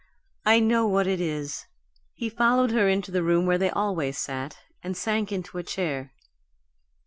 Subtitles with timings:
[0.47, 1.67] "I know what it is!"
[2.15, 6.11] He followed her into the room where they always sat, and sank into a chair.